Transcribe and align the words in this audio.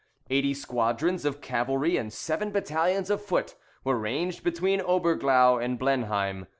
Eighty 0.31 0.55
squadrons 0.55 1.25
of 1.25 1.41
cavalry 1.41 1.95
and 1.95 2.11
seven 2.11 2.49
battalions 2.49 3.11
of 3.11 3.21
foot 3.23 3.53
were 3.83 3.99
ranged 3.99 4.43
between 4.43 4.81
Oberglau 4.81 5.59
and 5.63 5.77
Blenheim. 5.77 6.47